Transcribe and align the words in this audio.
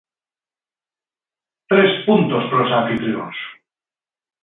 Tres 1.69 1.91
puntos 2.05 2.43
pros 2.51 2.73
anfitrións. 2.79 3.37